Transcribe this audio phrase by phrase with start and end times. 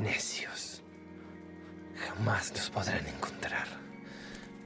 [0.00, 0.82] Necios.
[1.94, 3.68] Jamás los podrán encontrar.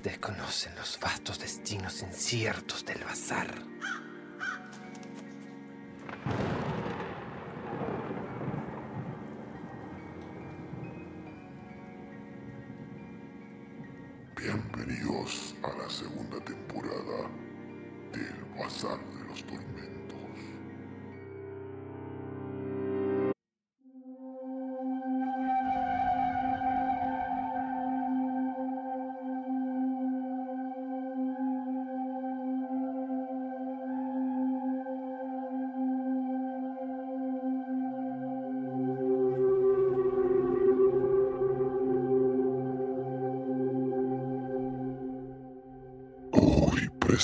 [0.01, 3.49] Desconocen los vastos destinos inciertos del bazar.
[14.37, 17.29] Bienvenidos a la segunda temporada
[18.13, 20.04] del Bazar de los Tormentos.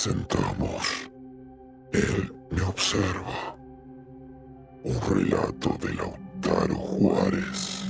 [0.01, 1.11] Hoy presentamos
[1.93, 3.55] Él me observa.
[4.83, 7.85] Un relato de Lautaro Juárez.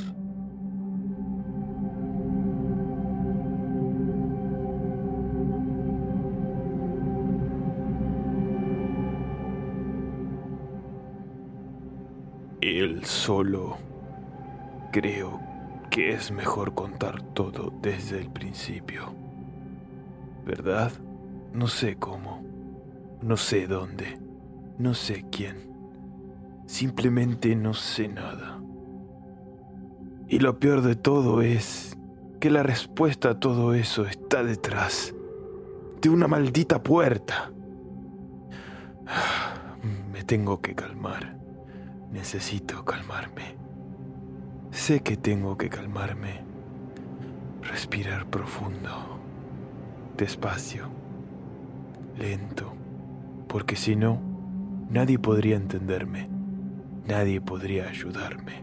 [12.61, 13.79] Él solo.
[14.91, 15.41] Creo
[15.91, 19.15] que es mejor contar todo desde el principio.
[20.45, 20.91] ¿Verdad?
[21.53, 22.43] No sé cómo.
[23.23, 24.19] No sé dónde.
[24.79, 25.71] No sé quién.
[26.67, 28.61] Simplemente no sé nada.
[30.29, 31.99] Y lo peor de todo es
[32.39, 35.15] que la respuesta a todo eso está detrás
[36.01, 37.53] de una maldita puerta.
[40.13, 41.37] Me tengo que calmar.
[42.13, 43.57] Necesito calmarme.
[44.71, 46.43] Sé que tengo que calmarme.
[47.63, 49.19] Respirar profundo.
[50.17, 50.89] Despacio.
[52.21, 52.75] Lento.
[53.49, 54.21] Porque si no,
[54.91, 56.29] nadie podría entenderme.
[57.09, 58.63] Nadie podría ayudarme.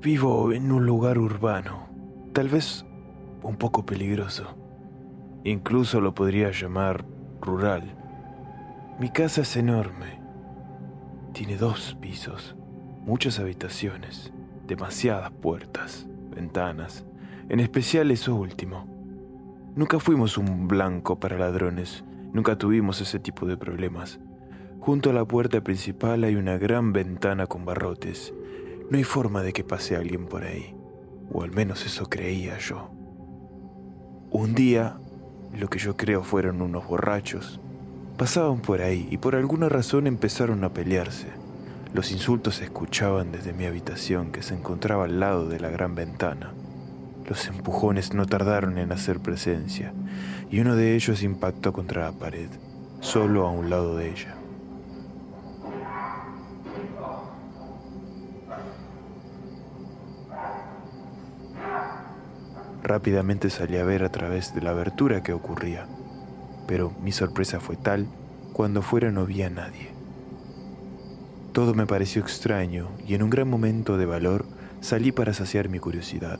[0.00, 1.88] Vivo en un lugar urbano,
[2.32, 2.86] tal vez
[3.42, 4.56] un poco peligroso.
[5.44, 7.04] Incluso lo podría llamar
[7.42, 7.94] rural.
[8.98, 10.18] Mi casa es enorme.
[11.34, 12.56] Tiene dos pisos,
[13.04, 14.32] muchas habitaciones,
[14.66, 17.04] demasiadas puertas, ventanas,
[17.50, 18.95] en especial eso último.
[19.76, 24.18] Nunca fuimos un blanco para ladrones, nunca tuvimos ese tipo de problemas.
[24.80, 28.32] Junto a la puerta principal hay una gran ventana con barrotes.
[28.90, 30.74] No hay forma de que pase alguien por ahí,
[31.30, 32.90] o al menos eso creía yo.
[34.30, 34.96] Un día,
[35.54, 37.60] lo que yo creo fueron unos borrachos,
[38.16, 41.26] pasaban por ahí y por alguna razón empezaron a pelearse.
[41.92, 45.94] Los insultos se escuchaban desde mi habitación que se encontraba al lado de la gran
[45.94, 46.54] ventana.
[47.28, 49.92] Los empujones no tardaron en hacer presencia
[50.48, 52.48] y uno de ellos impactó contra la pared,
[53.00, 54.36] solo a un lado de ella.
[62.84, 65.88] Rápidamente salí a ver a través de la abertura qué ocurría,
[66.68, 68.06] pero mi sorpresa fue tal
[68.52, 69.90] cuando fuera no vi a nadie.
[71.52, 74.46] Todo me pareció extraño y en un gran momento de valor
[74.80, 76.38] salí para saciar mi curiosidad.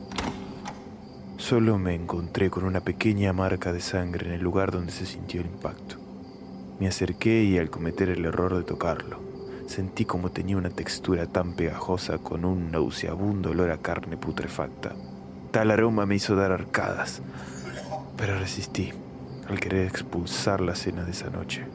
[1.37, 5.39] Solo me encontré con una pequeña marca de sangre en el lugar donde se sintió
[5.41, 5.97] el impacto.
[6.79, 9.19] Me acerqué y al cometer el error de tocarlo,
[9.67, 14.95] sentí como tenía una textura tan pegajosa con un nauseabundo olor a carne putrefacta.
[15.51, 17.21] Tal aroma me hizo dar arcadas,
[18.17, 18.91] pero resistí
[19.47, 21.65] al querer expulsar la cena de esa noche.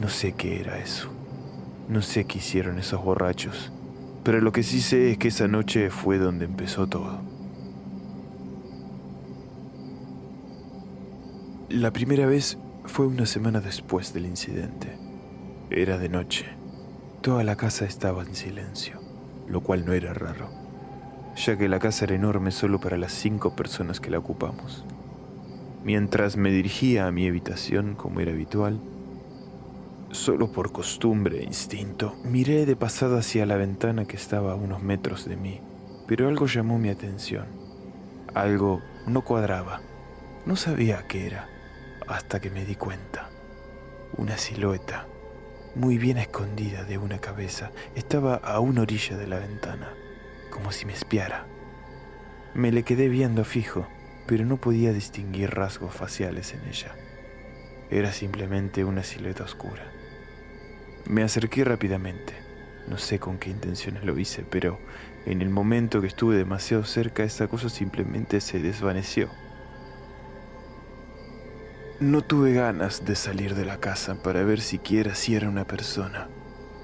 [0.00, 1.08] No sé qué era eso.
[1.88, 3.70] No sé qué hicieron esos borrachos,
[4.24, 7.35] pero lo que sí sé es que esa noche fue donde empezó todo.
[11.68, 14.96] La primera vez fue una semana después del incidente.
[15.68, 16.46] Era de noche.
[17.22, 19.00] Toda la casa estaba en silencio,
[19.48, 20.48] lo cual no era raro,
[21.34, 24.84] ya que la casa era enorme solo para las cinco personas que la ocupamos.
[25.82, 28.78] Mientras me dirigía a mi habitación, como era habitual,
[30.12, 34.84] solo por costumbre e instinto, miré de pasada hacia la ventana que estaba a unos
[34.84, 35.60] metros de mí,
[36.06, 37.46] pero algo llamó mi atención.
[38.34, 39.80] Algo no cuadraba.
[40.44, 41.48] No sabía qué era,
[42.06, 43.30] hasta que me di cuenta.
[44.16, 45.06] Una silueta,
[45.74, 49.92] muy bien escondida de una cabeza, estaba a una orilla de la ventana,
[50.50, 51.46] como si me espiara.
[52.54, 53.86] Me le quedé viendo fijo,
[54.26, 56.94] pero no podía distinguir rasgos faciales en ella.
[57.90, 59.92] Era simplemente una silueta oscura.
[61.08, 62.34] Me acerqué rápidamente.
[62.88, 64.78] No sé con qué intenciones lo hice, pero
[65.24, 69.28] en el momento que estuve demasiado cerca, esa cosa simplemente se desvaneció.
[71.98, 76.28] No tuve ganas de salir de la casa para ver siquiera si era una persona.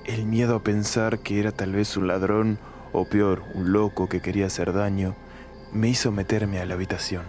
[0.06, 2.58] El miedo a pensar que era tal vez un ladrón
[2.92, 5.14] o peor, un loco que quería hacer daño,
[5.70, 7.24] me hizo meterme a la habitación.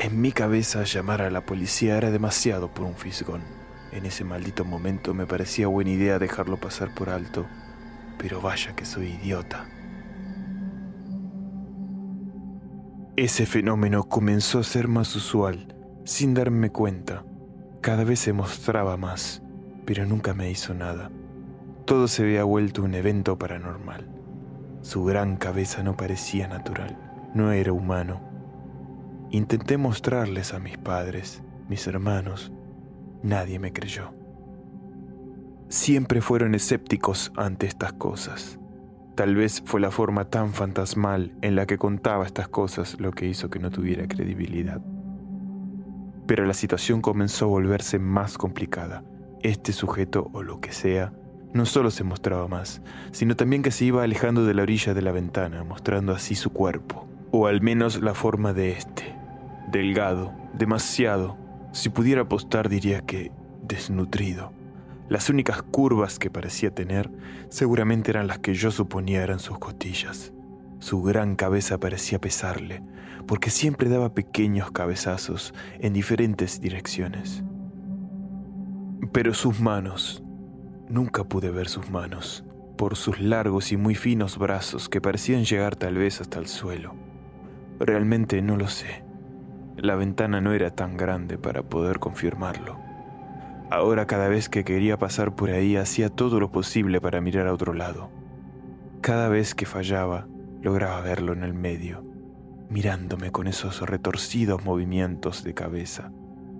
[0.00, 3.42] En mi cabeza llamar a la policía era demasiado por un fisgón.
[3.92, 7.46] En ese maldito momento me parecía buena idea dejarlo pasar por alto,
[8.18, 9.68] pero vaya que soy idiota.
[13.20, 17.22] Ese fenómeno comenzó a ser más usual, sin darme cuenta.
[17.82, 19.42] Cada vez se mostraba más,
[19.84, 21.10] pero nunca me hizo nada.
[21.84, 24.08] Todo se había vuelto un evento paranormal.
[24.80, 26.96] Su gran cabeza no parecía natural,
[27.34, 28.22] no era humano.
[29.30, 32.50] Intenté mostrarles a mis padres, mis hermanos.
[33.22, 34.14] Nadie me creyó.
[35.68, 38.59] Siempre fueron escépticos ante estas cosas.
[39.14, 43.26] Tal vez fue la forma tan fantasmal en la que contaba estas cosas lo que
[43.26, 44.80] hizo que no tuviera credibilidad.
[46.26, 49.04] Pero la situación comenzó a volverse más complicada.
[49.42, 51.12] Este sujeto, o lo que sea,
[51.52, 55.02] no solo se mostraba más, sino también que se iba alejando de la orilla de
[55.02, 59.16] la ventana, mostrando así su cuerpo, o al menos la forma de este.
[59.70, 61.36] Delgado, demasiado,
[61.72, 64.52] si pudiera apostar diría que desnutrido.
[65.10, 67.10] Las únicas curvas que parecía tener
[67.48, 70.32] seguramente eran las que yo suponía eran sus costillas.
[70.78, 72.84] Su gran cabeza parecía pesarle,
[73.26, 77.42] porque siempre daba pequeños cabezazos en diferentes direcciones.
[79.10, 80.22] Pero sus manos,
[80.88, 82.44] nunca pude ver sus manos,
[82.78, 86.94] por sus largos y muy finos brazos que parecían llegar tal vez hasta el suelo.
[87.80, 89.02] Realmente no lo sé.
[89.76, 92.89] La ventana no era tan grande para poder confirmarlo.
[93.70, 97.54] Ahora cada vez que quería pasar por ahí hacía todo lo posible para mirar a
[97.54, 98.10] otro lado.
[99.00, 100.26] Cada vez que fallaba,
[100.60, 102.04] lograba verlo en el medio,
[102.68, 106.10] mirándome con esos retorcidos movimientos de cabeza.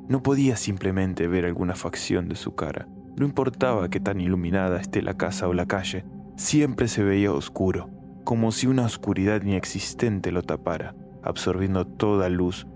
[0.08, 2.86] No podía simplemente ver alguna facción de su cara.
[3.16, 6.04] No importaba que tan iluminada esté la casa o la calle,
[6.36, 7.90] siempre se veía oscuro,
[8.22, 12.68] como si una oscuridad inexistente lo tapara, absorbiendo toda luz.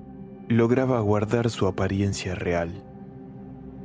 [0.49, 2.83] Lograba guardar su apariencia real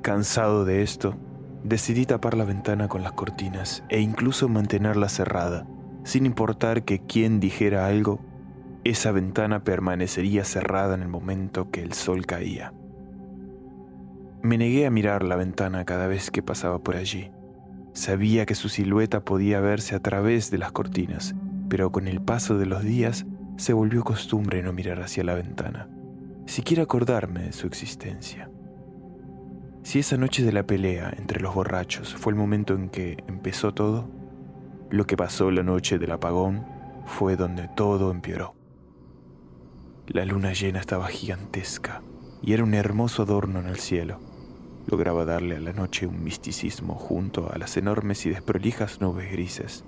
[0.01, 1.15] Cansado de esto,
[1.63, 5.67] decidí tapar la ventana con las cortinas e incluso mantenerla cerrada,
[6.03, 8.21] sin importar que quien dijera algo,
[8.85, 12.73] esa ventana permanecería cerrada en el momento que el sol caía.
[14.41, 17.31] Me negué a mirar la ventana cada vez que pasaba por allí.
[17.91, 21.35] Sabía que su silueta podía verse a través de las cortinas,
[21.67, 23.25] pero con el paso de los días
[23.57, 25.89] se volvió costumbre no mirar hacia la ventana,
[26.45, 28.49] siquiera acordarme de su existencia.
[29.81, 33.73] Si esa noche de la pelea entre los borrachos fue el momento en que empezó
[33.73, 34.09] todo,
[34.89, 36.65] lo que pasó la noche del apagón
[37.05, 38.55] fue donde todo empeoró.
[40.05, 42.03] La luna llena estaba gigantesca
[42.41, 44.19] y era un hermoso adorno en el cielo.
[44.85, 49.85] Lograba darle a la noche un misticismo junto a las enormes y desprolijas nubes grises.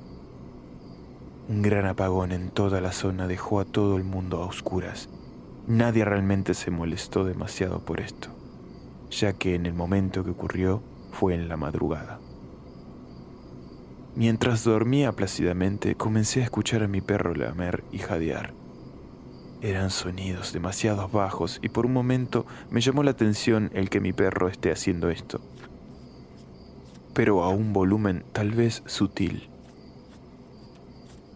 [1.49, 5.09] Un gran apagón en toda la zona dejó a todo el mundo a oscuras.
[5.67, 8.40] Nadie realmente se molestó demasiado por esto
[9.11, 12.19] ya que en el momento que ocurrió fue en la madrugada.
[14.15, 18.53] Mientras dormía plácidamente, comencé a escuchar a mi perro lamer y jadear.
[19.61, 24.11] Eran sonidos demasiado bajos y por un momento me llamó la atención el que mi
[24.11, 25.39] perro esté haciendo esto,
[27.13, 29.49] pero a un volumen tal vez sutil.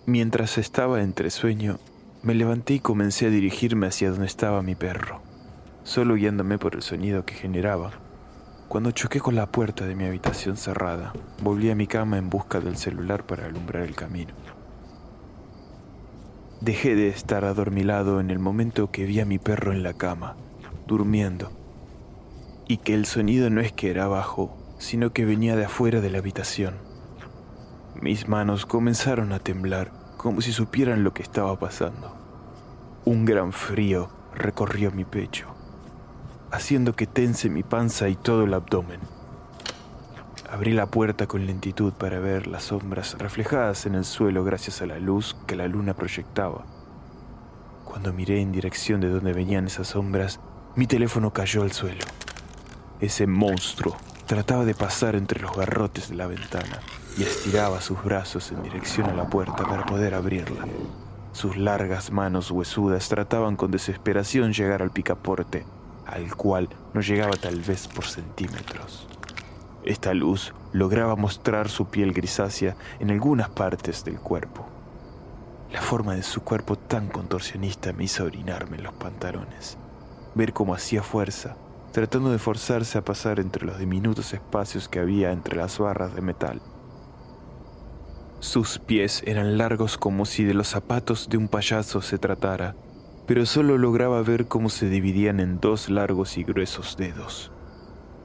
[0.07, 1.79] Mientras estaba entre sueño,
[2.23, 5.24] me levanté y comencé a dirigirme hacia donde estaba mi perro
[5.85, 7.91] solo guiándome por el sonido que generaba.
[8.67, 11.13] Cuando choqué con la puerta de mi habitación cerrada,
[11.43, 14.33] volví a mi cama en busca del celular para alumbrar el camino.
[16.59, 20.35] Dejé de estar adormilado en el momento que vi a mi perro en la cama,
[20.87, 21.51] durmiendo,
[22.67, 26.09] y que el sonido no es que era bajo, sino que venía de afuera de
[26.09, 26.77] la habitación.
[28.01, 32.17] Mis manos comenzaron a temblar, como si supieran lo que estaba pasando.
[33.05, 35.54] Un gran frío recorrió mi pecho
[36.51, 38.99] haciendo que tense mi panza y todo el abdomen.
[40.49, 44.85] Abrí la puerta con lentitud para ver las sombras reflejadas en el suelo gracias a
[44.85, 46.65] la luz que la luna proyectaba.
[47.83, 50.39] Cuando miré en dirección de donde venían esas sombras,
[50.75, 52.05] mi teléfono cayó al suelo.
[52.99, 56.79] Ese monstruo Trataba de pasar entre los garrotes de la ventana
[57.15, 60.65] y estiraba sus brazos en dirección a la puerta para poder abrirla.
[61.31, 65.63] Sus largas manos huesudas trataban con desesperación llegar al picaporte,
[66.05, 69.07] al cual no llegaba tal vez por centímetros.
[69.83, 74.65] Esta luz lograba mostrar su piel grisácea en algunas partes del cuerpo.
[75.71, 79.77] La forma de su cuerpo tan contorsionista me hizo orinarme en los pantalones,
[80.33, 81.57] ver cómo hacía fuerza,
[81.91, 86.21] tratando de forzarse a pasar entre los diminutos espacios que había entre las barras de
[86.21, 86.61] metal.
[88.39, 92.75] Sus pies eran largos como si de los zapatos de un payaso se tratara,
[93.27, 97.51] pero solo lograba ver cómo se dividían en dos largos y gruesos dedos.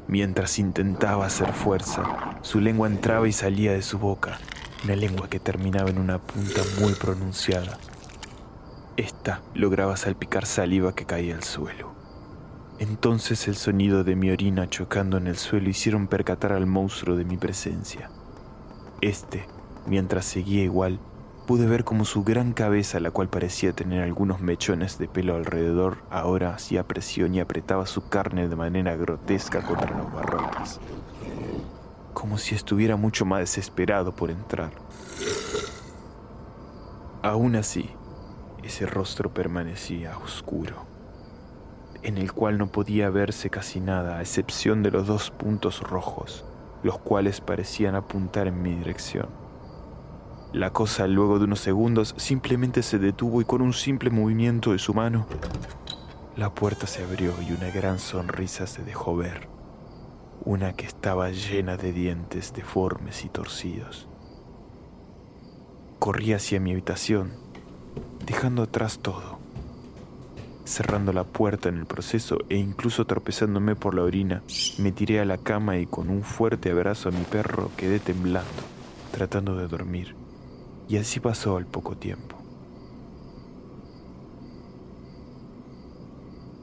[0.08, 4.38] Mientras intentaba hacer fuerza, su lengua entraba y salía de su boca,
[4.84, 7.78] una lengua que terminaba en una punta muy pronunciada.
[8.96, 11.94] Esta lograba salpicar saliva que caía al suelo.
[12.78, 17.24] Entonces el sonido de mi orina chocando en el suelo hicieron percatar al monstruo de
[17.24, 18.10] mi presencia.
[19.00, 19.46] Este,
[19.86, 20.98] mientras seguía igual,
[21.50, 26.04] pude ver como su gran cabeza, la cual parecía tener algunos mechones de pelo alrededor,
[26.08, 30.78] ahora hacía presión y apretaba su carne de manera grotesca contra los barrotes,
[32.14, 34.70] como si estuviera mucho más desesperado por entrar.
[37.20, 37.90] Aún así,
[38.62, 40.86] ese rostro permanecía oscuro,
[42.04, 46.44] en el cual no podía verse casi nada, a excepción de los dos puntos rojos,
[46.84, 49.39] los cuales parecían apuntar en mi dirección.
[50.52, 54.80] La cosa luego de unos segundos simplemente se detuvo y con un simple movimiento de
[54.80, 55.26] su mano,
[56.36, 59.46] la puerta se abrió y una gran sonrisa se dejó ver,
[60.44, 64.08] una que estaba llena de dientes deformes y torcidos.
[66.00, 67.30] Corrí hacia mi habitación,
[68.26, 69.38] dejando atrás todo,
[70.64, 74.42] cerrando la puerta en el proceso e incluso tropezándome por la orina,
[74.78, 78.50] me tiré a la cama y con un fuerte abrazo a mi perro quedé temblando,
[79.12, 80.16] tratando de dormir.
[80.90, 82.36] Y así pasó al poco tiempo.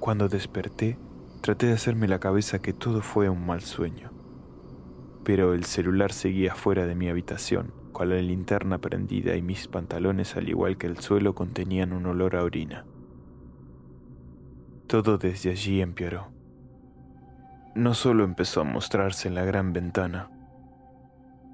[0.02, 0.98] Cuando desperté,
[1.40, 4.12] traté de hacerme la cabeza que todo fue un mal sueño.
[5.24, 10.36] Pero el celular seguía fuera de mi habitación, con la linterna prendida y mis pantalones,
[10.36, 12.84] al igual que el suelo, contenían un olor a orina.
[14.88, 16.28] Todo desde allí empeoró.
[17.76, 20.32] No solo empezó a mostrarse en la gran ventana,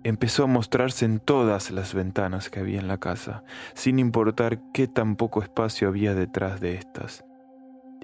[0.03, 3.43] empezó a mostrarse en todas las ventanas que había en la casa,
[3.73, 7.23] sin importar qué tan poco espacio había detrás de estas.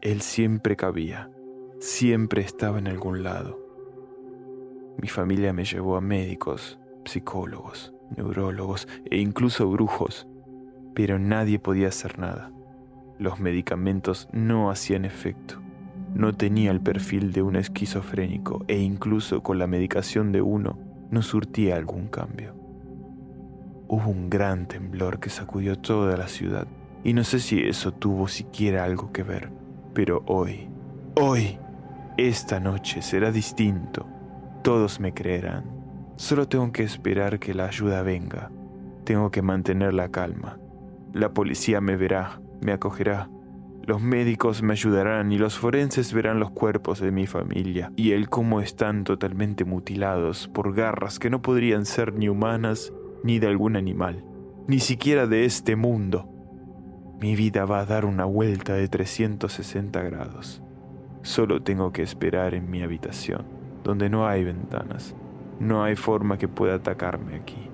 [0.02, 1.30] Él siempre cabía,
[1.80, 3.60] siempre estaba en algún lado.
[5.02, 10.28] Mi familia me llevó a médicos, psicólogos, neurólogos e incluso brujos,
[10.94, 12.52] pero nadie podía hacer nada.
[13.18, 15.62] Los medicamentos no hacían efecto.
[16.14, 21.22] No tenía el perfil de un esquizofrénico e incluso con la medicación de uno no
[21.22, 22.56] surtía algún cambio.
[23.88, 26.68] Hubo un gran temblor que sacudió toda la ciudad
[27.04, 29.50] y no sé si eso tuvo siquiera algo que ver,
[29.94, 30.70] pero hoy,
[31.16, 31.58] hoy,
[32.18, 34.06] esta noche será distinto.
[34.64, 35.64] Todos me creerán.
[36.18, 38.52] Solo tengo que esperar que la ayuda venga.
[39.06, 40.60] Tengo que mantener la calma.
[41.14, 43.30] La policía me verá, me acogerá
[43.90, 48.30] los médicos me ayudarán y los forenses verán los cuerpos de mi familia y el
[48.30, 52.94] cómo están totalmente mutilados por garras que no podrían ser ni humanas
[53.24, 54.24] ni de algún animal,
[54.68, 56.30] ni siquiera de este mundo.
[57.20, 60.62] Mi vida va a dar una vuelta de 360 grados.
[61.24, 63.44] Solo tengo que esperar en mi habitación,
[63.84, 65.16] donde no hay ventanas.
[65.60, 67.72] No hay forma que pueda atacarme aquí.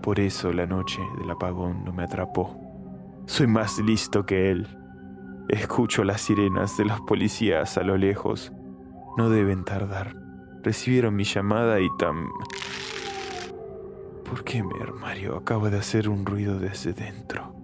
[0.00, 2.58] Por eso la noche del apagón no me atrapó.
[3.26, 4.66] Soy más listo que él.
[5.48, 8.52] Escucho las sirenas de los policías a lo lejos.
[9.16, 10.16] No deben tardar.
[10.62, 12.28] Recibieron mi llamada y tan...
[14.24, 17.63] ¿Por qué mi armario acaba de hacer un ruido desde dentro?